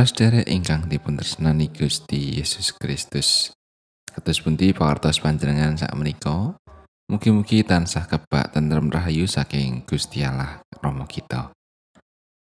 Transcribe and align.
Para 0.00 0.08
sedherek 0.08 0.48
ingkang 0.48 0.88
dipuntresnani 0.88 1.68
Gusti 1.76 2.40
Yesus 2.40 2.72
Kristus. 2.72 3.52
Kados 4.08 4.40
pundi 4.40 4.72
pawartos 4.72 5.20
panjenengan 5.20 5.76
sak 5.76 5.92
menika? 5.92 6.56
Mugi-mugi 7.12 7.60
tansah 7.60 8.08
kebak 8.08 8.48
tentrem 8.48 8.88
rahayu 8.88 9.28
saking 9.28 9.84
Gusti 9.84 10.24
Allah 10.24 10.64
Rama 10.80 11.04
kita. 11.04 11.52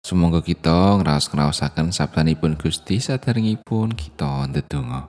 Sumangga 0.04 0.44
kita 0.44 1.00
ngraos-ngraosaken 1.00 1.96
sabdanipun 1.96 2.60
Gusti 2.60 3.00
saderengipun 3.00 3.96
kita 3.96 4.44
ndedonga. 4.52 5.08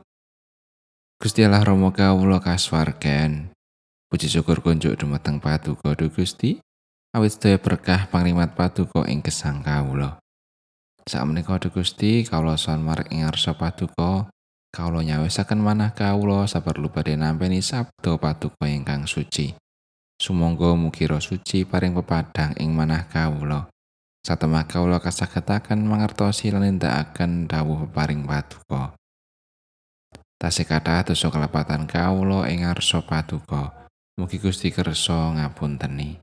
Gusti 1.19 1.43
Allah 1.43 1.67
Rama 1.67 1.91
kawula 1.91 2.39
kasuwarken. 2.39 3.51
Puji 4.07 4.31
syukur 4.31 4.63
kunjuk 4.63 4.95
dumateng 4.95 5.43
Paduka 5.43 5.99
Gusti. 5.99 6.63
Awit 7.11 7.35
sedaya 7.35 7.59
berkah 7.59 8.07
pangrimat 8.07 8.55
Paduka 8.55 9.03
ing 9.11 9.19
gesang 9.19 9.59
kawula. 9.59 10.20
Sak 11.01 11.25
menika 11.25 11.57
Gusti 11.57 12.21
kawula 12.21 12.61
son 12.61 12.85
marek 12.85 13.09
ing 13.09 13.25
ngarsa 13.25 13.57
paduka 13.57 14.29
kawula 14.69 15.01
nyawisaken 15.01 15.57
manah 15.57 15.97
kawula 15.97 16.45
saperlu 16.45 16.93
badhe 16.93 17.17
nampi 17.17 17.57
sabda 17.57 18.21
paduka 18.21 18.69
ingkang 18.69 19.09
suci. 19.09 19.57
Sumangga 20.21 20.77
mugi 20.77 21.09
roh 21.09 21.17
suci 21.17 21.65
paring 21.65 21.97
pepadang 21.97 22.53
ing 22.61 22.77
manah 22.77 23.09
kawula. 23.09 23.65
Satemah 24.21 24.69
kawula 24.69 25.01
kasagetaken 25.01 25.81
mangertosi 25.81 26.53
lan 26.53 26.69
nindakaken 26.69 27.49
dawuh 27.49 27.89
paring 27.89 28.21
paduka. 28.21 28.93
Tasih 30.37 30.69
kathah 30.69 31.01
dosa 31.01 31.33
kelepatan 31.33 31.89
kawula 31.89 32.45
ing 32.53 32.61
ngarsa 32.61 33.01
paduka. 33.01 33.89
Mugi 34.21 34.37
Gusti 34.37 34.69
kersa 34.69 35.33
ngapunteni. 35.33 36.21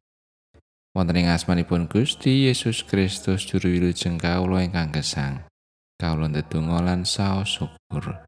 Wonten 0.99 1.15
ing 1.15 1.31
asmanipun 1.31 1.87
Gusti 1.87 2.51
Yesus 2.51 2.83
Kristus 2.83 3.47
juru 3.47 3.71
wilujeng 3.71 4.19
kawula 4.19 4.67
ingkang 4.67 4.91
gesang. 4.91 5.47
Kawula 5.95 6.27
ndedonga 6.27 6.83
lan 6.83 7.07
saos 7.07 7.55
syukur. 7.55 8.27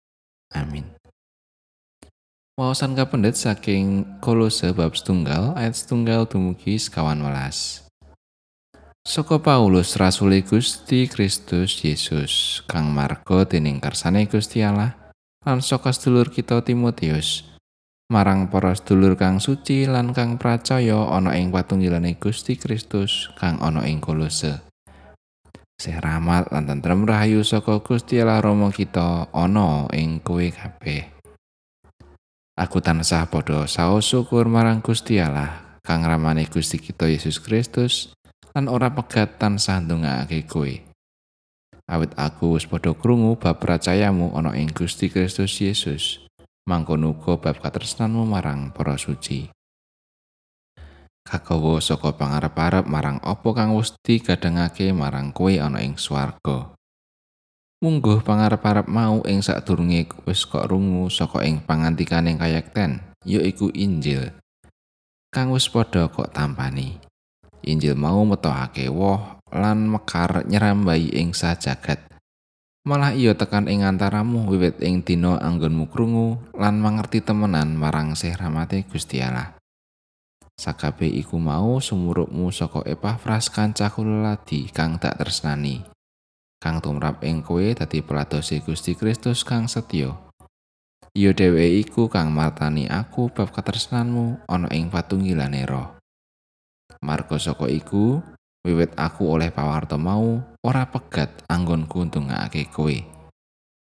Amin. 0.55 0.87
Wawasan 2.55 2.95
kapendet 2.95 3.35
saking 3.35 4.07
kolose 4.23 4.71
bab 4.71 4.95
setunggal 4.95 5.59
ayat 5.59 5.75
setunggal 5.75 6.31
dumugi 6.31 6.79
sekawan 6.79 7.19
welas. 7.27 7.83
Soko 9.03 9.43
Paulus 9.43 9.99
Rasul 9.99 10.39
Gusti 10.47 11.11
Kristus 11.11 11.83
Yesus 11.83 12.63
kang 12.71 12.95
marga 12.95 13.43
dening 13.51 13.83
kersane 13.83 14.31
Gusti 14.31 14.63
Allah 14.63 14.95
lan 15.43 15.59
saka 15.59 15.91
sedulur 15.91 16.31
kita 16.31 16.63
Timotius 16.63 17.50
marang 18.11 18.51
para 18.51 18.75
sedulur 18.75 19.15
kang 19.15 19.39
suci 19.39 19.87
lan 19.87 20.11
kang 20.11 20.35
pracaya 20.35 21.15
ana 21.15 21.39
ing 21.39 21.55
patunggilane 21.55 22.19
Gusti 22.19 22.59
Kristus 22.59 23.31
kang 23.39 23.63
ana 23.63 23.87
ing 23.87 24.03
Kolose. 24.03 24.67
Sih 25.79 25.95
rahmat 25.95 26.51
lan 26.51 26.67
tentrem 26.67 27.07
rahayu 27.07 27.47
saka 27.47 27.79
Gusti 27.81 28.19
Allah 28.19 28.43
Rama 28.43 28.75
kita 28.75 29.31
ana 29.31 29.87
ing 29.95 30.19
kowe 30.21 30.43
kabeh. 30.43 31.07
Aku 32.59 32.83
tansah 32.83 33.31
padha 33.31 33.65
saos 33.71 34.11
syukur 34.11 34.51
marang 34.51 34.83
Gusti 34.83 35.23
Allah 35.23 35.79
kang 35.87 36.03
ramane 36.03 36.51
Gusti 36.51 36.83
kita 36.83 37.07
Yesus 37.07 37.39
Kristus 37.39 38.11
lan 38.59 38.67
ora 38.67 38.91
pegat 38.91 39.39
tansah 39.39 39.79
ndongake 39.87 40.51
kowe. 40.51 40.75
Awit 41.87 42.11
aku 42.19 42.59
wis 42.59 42.67
padha 42.67 42.91
krungu 42.91 43.39
bab 43.39 43.63
percayamu 43.63 44.35
ana 44.35 44.59
ing 44.59 44.75
Gusti 44.75 45.07
Kristus 45.07 45.63
Yesus. 45.63 46.30
Mangkono 46.69 47.17
uga 47.17 47.39
bab 47.39 47.57
katresnanmu 47.63 48.27
marang 48.29 48.75
para 48.75 48.99
suci. 48.99 49.49
Kakawa 51.21 51.79
saka 51.79 52.11
pangarep-arep 52.17 52.91
marang 52.91 53.23
apa 53.23 53.49
kang 53.55 53.79
wis 53.79 53.95
digadhangake 54.03 54.91
marang 54.91 55.31
kowe 55.31 55.53
ana 55.55 55.79
ing 55.79 55.95
swarga. 55.95 56.75
Mungguh 57.81 58.21
pangarep-arep 58.27 58.91
mau 58.91 59.23
ing 59.25 59.41
sadurunge 59.41 60.11
wis 60.27 60.43
kok 60.43 60.67
rungu 60.67 61.07
saka 61.07 61.47
ing 61.47 61.63
pangantikaning 61.63 62.37
kayekten, 62.37 63.01
yaiku 63.23 63.71
Injil. 63.71 64.35
Kang 65.31 65.55
wis 65.55 65.71
padha 65.71 66.11
kok 66.11 66.35
tampani. 66.35 66.99
Injil 67.63 67.95
mau 67.95 68.27
metokake 68.27 68.91
woh 68.91 69.39
lan 69.55 69.87
mekar 69.87 70.43
nyerambai 70.51 71.15
ing 71.15 71.31
sajagat. 71.31 72.10
Malah 72.85 73.13
iya 73.13 73.37
tekan 73.37 73.69
ing 73.69 73.85
antaramu 73.85 74.49
wiwit 74.49 74.81
ing 74.81 75.05
dina 75.05 75.37
anggonmu 75.37 75.93
krungu 75.93 76.41
lan 76.57 76.81
mangerti 76.81 77.21
temenan 77.21 77.77
marang 77.77 78.17
sih 78.17 78.33
rahmate 78.33 78.89
Gusti 78.89 79.21
Allah. 79.21 79.61
Sakabe 80.61 81.09
iku 81.09 81.41
mau 81.41 81.81
sumurukmu 81.81 82.53
saka 82.53 82.85
Epafras 82.85 83.49
kancaku 83.49 84.05
leladi 84.05 84.69
kang 84.69 85.01
tak 85.01 85.17
tresnani. 85.17 85.81
Kang 86.61 86.85
tumrap 86.85 87.25
ing 87.25 87.41
kowe 87.41 87.65
dadi 87.65 88.05
peladose 88.05 88.61
Gusti 88.61 88.93
Kristus 88.93 89.41
kang 89.41 89.65
setya. 89.65 90.13
Iya 91.17 91.33
dheweke 91.33 91.81
iku 91.81 92.03
kang 92.13 92.37
martani 92.37 92.85
aku 92.87 93.33
bab 93.33 93.49
katresnanmu 93.57 94.45
ana 94.45 94.69
ing 94.77 94.93
patunggilane 94.93 95.65
roh. 95.65 95.97
Marga 97.01 97.41
saka 97.41 97.65
iku, 97.73 98.21
wiwit 98.67 98.93
aku 98.97 99.31
oleh 99.31 99.49
pawarto 99.49 99.97
mau 99.97 100.41
ora 100.61 100.89
pegat 100.89 101.45
anggonku 101.49 102.09
ndongake 102.09 102.69
kowe. 102.69 102.97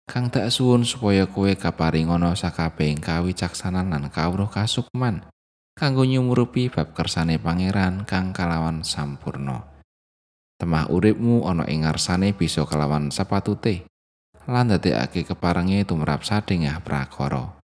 Kang 0.07 0.31
tak 0.31 0.47
suwun 0.51 0.87
supaya 0.87 1.27
kowe 1.27 1.51
kaparing 1.51 2.07
ana 2.07 2.31
sakabehing 2.31 3.03
kawicaksanan 3.03 3.91
lan 3.91 4.07
kawruh 4.07 4.47
kasukman 4.47 5.27
kanggo 5.75 6.07
nyumurupi 6.07 6.71
bab 6.71 6.95
kersane 6.95 7.37
pangeran 7.37 8.07
kang 8.07 8.31
kalawan 8.31 8.81
sampurno 8.87 9.77
temah 10.57 10.89
uripmu 10.89 11.45
ana 11.45 11.69
ing 11.69 11.85
ngarsane 11.85 12.33
bisa 12.33 12.65
kalawan 12.65 13.13
sepatute 13.13 13.85
lan 14.47 14.71
dadekake 14.71 15.27
keparenge 15.27 15.83
tumrap 15.83 16.23
sadengah 16.23 16.79
prakara. 16.79 17.59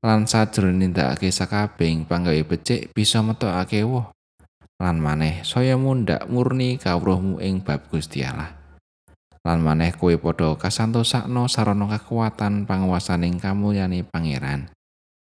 Lan 0.00 0.24
sajroning 0.24 0.92
nindakake 0.92 1.28
sakabehing 1.28 2.08
panggawe 2.08 2.40
becik 2.40 2.90
bisa 2.96 3.20
metokake 3.20 3.84
woh 3.84 4.15
lan 4.80 5.00
maneh 5.00 5.40
saya 5.42 5.74
mundak 5.80 6.28
murni 6.28 6.76
kawruhmu 6.76 7.40
ing 7.40 7.64
bab 7.64 7.88
Gusti 7.88 8.24
Allah. 8.24 8.52
Lan 9.46 9.62
maneh 9.62 9.94
kowe 9.94 10.12
padha 10.18 10.58
kasantosakno 10.58 11.46
sarana 11.46 11.86
kekuatan 11.86 12.66
panguwasaning 12.66 13.38
kamulyane 13.38 14.02
pangeran. 14.02 14.72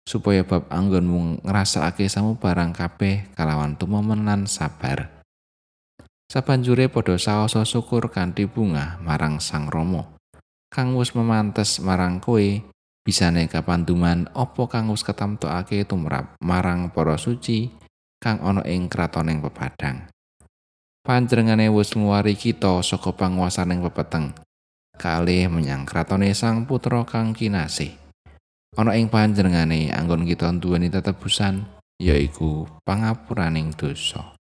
supaya 0.10 0.42
bab 0.42 0.66
anggonmu 0.74 1.46
ngrasakake 1.46 2.10
samubarang 2.10 2.74
kabeh 2.74 3.30
kalawan 3.38 3.78
tumomen 3.78 4.26
lan 4.26 4.50
sabar. 4.50 5.22
Sabanjure 6.26 6.90
padha 6.90 7.22
saoso 7.22 7.62
syukur 7.62 8.10
kanthi 8.10 8.50
bunga 8.50 8.98
marang 9.06 9.38
Sang 9.38 9.70
Rama. 9.70 10.18
Kang 10.74 10.98
wis 10.98 11.14
memantes 11.14 11.78
marang 11.78 12.18
kowe 12.18 12.42
bisane 13.06 13.46
kapanduman 13.46 14.26
apa 14.34 14.66
kang 14.66 14.90
wis 14.90 15.06
ketamtokake 15.06 15.86
tumrap 15.86 16.34
marang 16.42 16.90
para 16.90 17.18
suci 17.22 17.70
kang 18.20 18.44
ana 18.44 18.62
ing 18.68 18.92
kratoning 18.92 19.40
pepadang. 19.40 20.12
Panjenengane 21.08 21.72
wis 21.72 21.96
nguwari 21.96 22.36
kita 22.36 22.84
saka 22.84 23.16
panguwasaning 23.16 23.80
pepeteng 23.88 24.36
kalih 25.00 25.48
menyang 25.48 25.88
kratone 25.88 26.36
Sang 26.36 26.68
Putra 26.68 27.08
kang 27.08 27.32
kinasih. 27.32 27.96
Ana 28.76 28.94
ing 29.00 29.08
panjenengane 29.08 29.90
anggon 29.96 30.28
kita 30.28 30.52
duweni 30.60 30.92
tetebusan 30.92 31.64
yaiku 31.98 32.68
pangapuraning 32.84 33.74
dosa. 33.74 34.36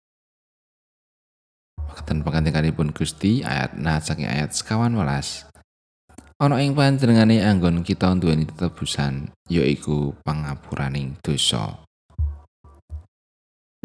Keten 1.97 2.25
pangandikanipun 2.25 2.91
Gusti 2.91 3.45
ayat 3.45 3.77
nah 3.77 4.01
saking 4.01 4.27
ayat 4.27 4.57
sekawan 4.57 4.97
welas. 4.97 5.47
Ana 6.41 6.61
ing 6.65 6.73
panjenengane 6.73 7.45
anggon 7.45 7.85
kita 7.85 8.17
duweni 8.17 8.49
tetebusan 8.49 9.31
yaiku 9.47 10.17
pangapuraning 10.25 11.21
dosa. 11.21 11.86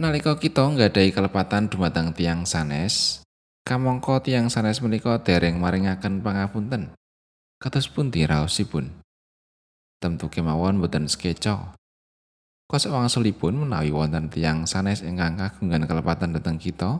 Nalika 0.01 0.33
kita 0.33 0.65
nggadahi 0.65 1.13
kelepatan 1.13 1.69
dumateng 1.69 2.09
tiang 2.17 2.41
sanes, 2.41 3.21
kamangka 3.61 4.17
tiang 4.25 4.49
sanes 4.49 4.81
menika 4.81 5.21
dereng 5.21 5.61
maringaken 5.61 6.25
pangapunten. 6.25 6.97
Kados 7.61 7.85
pundi 7.85 8.25
raosipun? 8.25 8.89
Tentu 10.01 10.25
kemawon 10.25 10.81
boten 10.81 11.05
skeca. 11.05 11.77
Kos 12.65 12.89
wangsulipun 12.89 13.61
menawi 13.61 13.93
wonten 13.93 14.25
tiang 14.33 14.65
sanes 14.65 15.05
ingkang 15.05 15.37
kagungan 15.37 15.85
kelepatan 15.85 16.33
dhateng 16.33 16.57
kita, 16.57 16.97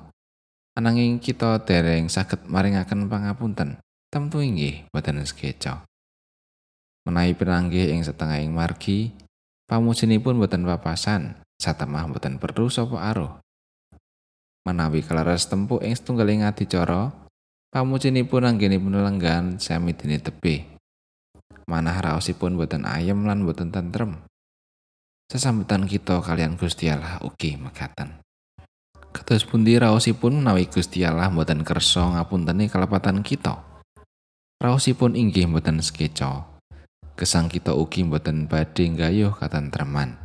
ananging 0.78 1.18
kita 1.18 1.58
dereng 1.66 2.06
saged 2.06 2.46
maringaken 2.46 3.10
pangapunten. 3.10 3.82
Tentu 4.14 4.46
inggih 4.46 4.86
boten 4.94 5.26
skeca. 5.26 5.90
Menawi 7.10 7.34
pinanggih 7.34 7.98
ing 7.98 8.06
setengahing 8.06 8.54
margi, 8.54 9.10
pamusinipun 9.66 10.38
boten 10.38 10.70
papasan, 10.70 11.42
satemah 11.62 12.10
mboten 12.10 12.42
perlu 12.42 12.74
sapa 12.74 12.98
aruh. 12.98 13.38
Menawi 14.66 15.06
kelaras 15.06 15.46
tempuh 15.46 15.78
ing 15.86 15.94
setunggaling 15.94 16.42
adicara, 16.42 17.14
pamucinipun 17.70 18.46
anggenipun 18.50 18.98
lenggan 18.98 19.62
sami 19.62 19.94
dene 19.94 20.18
tebih. 20.18 20.66
Manah 21.70 21.98
raosipun 21.98 22.58
boten 22.58 22.86
ayem 22.90 23.26
lan 23.30 23.46
boten 23.46 23.70
tentrem. 23.70 24.22
Sesambutan 25.30 25.88
kita 25.88 26.20
kalian 26.20 26.60
Gusti 26.60 26.92
Allah 26.92 27.18
ugi 27.26 27.56
mekaten. 27.58 28.22
Kados 29.10 29.48
pundi 29.50 29.80
raosipun 29.82 30.44
menawi 30.44 30.70
Gusti 30.70 31.02
Allah 31.08 31.34
boten 31.34 31.66
kersa 31.66 32.20
ngapunteni 32.20 32.70
kelepatan 32.70 33.26
kita. 33.26 33.66
Raosipun 34.62 35.18
inggih 35.18 35.50
boten 35.50 35.82
skeca. 35.82 36.46
Gesang 37.18 37.50
kita 37.50 37.74
ugi 37.74 38.06
boten 38.06 38.46
badhe 38.46 38.94
gayuh 38.94 39.34
katentreman. 39.34 40.21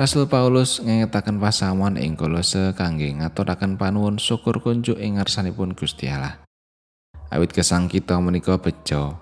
Rasul 0.00 0.32
Paulus 0.32 0.80
ngengetaken 0.80 1.36
pasamuan 1.36 2.00
ing 2.00 2.16
Kolose 2.16 2.72
kangge 2.72 3.12
ngaturaken 3.20 3.76
panuwun 3.76 4.16
syukur 4.16 4.64
kunjuk 4.64 4.96
ing 4.96 5.20
ngarsanipun 5.20 5.76
Gusti 5.76 6.08
Allah. 6.08 6.40
Awit 7.28 7.52
gesang 7.52 7.84
kita 7.84 8.16
menika 8.16 8.56
bejo. 8.56 9.20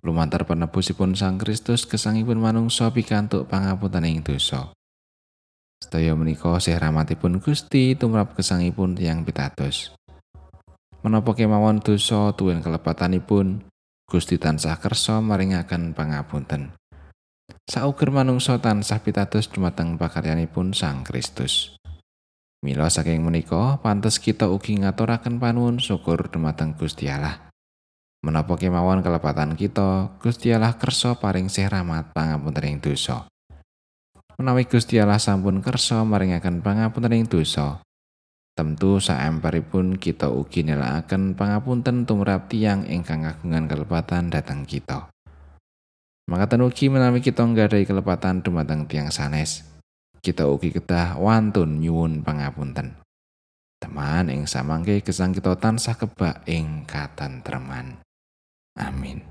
Lumantar 0.00 0.48
penebusipun 0.48 1.12
Sang 1.12 1.36
Kristus 1.36 1.84
gesangipun 1.84 2.40
manungsa 2.40 2.88
pikantuk 2.96 3.44
pangapunten 3.44 4.08
ing 4.08 4.24
dosa. 4.24 4.72
Sedaya 5.84 6.16
menika 6.16 6.56
sih 6.64 6.72
rahmatipun 6.72 7.36
Gusti 7.36 7.92
tumrap 7.92 8.32
gesangipun 8.40 8.96
tiyang 8.96 9.20
pitados. 9.20 9.92
Menapa 11.04 11.36
kemawon 11.36 11.84
dosa 11.84 12.32
tuwin 12.32 12.64
kelepatanipun 12.64 13.68
Gusti 14.08 14.40
tansah 14.40 14.80
kersa 14.80 15.20
maringaken 15.20 15.92
pangapunten. 15.92 16.72
Sauger 17.66 18.14
manungsa 18.14 18.62
tansah 18.62 19.02
pitados 19.02 19.50
dumateng 19.50 19.98
pakaryanipun 19.98 20.70
Sang 20.70 21.02
Kristus. 21.02 21.74
Mila 22.62 22.86
saking 22.86 23.26
menika 23.26 23.82
pantes 23.82 24.22
kita 24.22 24.46
ugi 24.46 24.78
ngaturaken 24.78 25.42
panuwun 25.42 25.82
syukur 25.82 26.30
dumateng 26.30 26.78
Gusti 26.78 27.10
Allah. 27.10 27.50
Menapa 28.22 28.54
kemawon 28.54 29.02
kelepatan 29.02 29.58
kita, 29.58 30.14
Gusti 30.22 30.54
Allah 30.54 30.78
kersa 30.78 31.18
paring 31.18 31.50
sih 31.50 31.66
rahmat 31.66 32.14
pangapunten 32.14 32.70
ing 32.70 32.78
dosa. 32.78 33.26
Menawi 34.38 34.70
Gusti 34.70 35.02
Allah 35.02 35.18
sampun 35.18 35.58
kersa 35.58 36.06
maringaken 36.06 36.62
pangapunten 36.62 37.18
ing 37.18 37.26
dosa, 37.26 37.82
Tentu 38.54 39.02
saemperipun 39.02 39.98
kita 39.98 40.30
ugi 40.30 40.62
nelakaken 40.64 41.34
pangapunten 41.34 42.06
tumrap 42.06 42.46
tiang 42.46 42.86
ingkang 42.86 43.26
kagungan 43.26 43.66
kelepatan 43.68 44.30
datang 44.30 44.62
kita. 44.62 45.10
Maka 46.26 46.58
ugi 46.58 46.90
menawi 46.90 47.22
kita 47.22 47.46
nggadahi 47.46 47.86
kelepatan 47.86 48.42
dumateng 48.42 48.90
tiang 48.90 49.14
sanes. 49.14 49.62
Kita 50.18 50.50
ugi 50.50 50.74
kedah 50.74 51.22
wantun 51.22 51.78
nyuwun 51.78 52.26
pangapunten. 52.26 52.98
Teman 53.78 54.26
ing 54.34 54.50
samangke 54.50 54.98
gesang 55.06 55.30
kita 55.30 55.54
tansah 55.54 55.94
kebak 55.94 56.42
ing 56.50 56.82
katentreman. 56.82 58.02
Amin. 58.74 59.22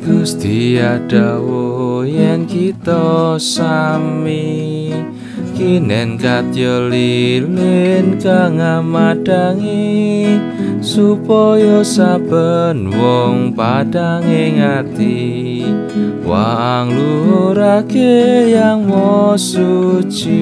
Gusti 0.00 0.80
adawo 0.80 1.93
yen 2.14 2.46
kita 2.46 3.34
sami 3.42 4.94
kinen 5.58 6.14
katya 6.14 6.86
lilin 6.86 8.22
kang 8.22 8.62
amadangi 8.62 10.38
supaya 10.78 11.82
saben 11.82 12.94
wong 12.94 13.50
padange 13.58 14.62
ngati. 14.62 15.66
Wang 16.22 16.94
lurake 16.94 18.48
yang 18.54 18.86
mo 18.86 19.34
suci 19.34 20.40